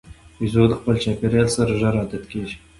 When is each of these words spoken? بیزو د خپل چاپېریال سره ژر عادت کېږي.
بیزو 0.37 0.63
د 0.69 0.73
خپل 0.79 0.95
چاپېریال 1.03 1.47
سره 1.55 1.71
ژر 1.79 1.93
عادت 2.01 2.23
کېږي. 2.31 2.55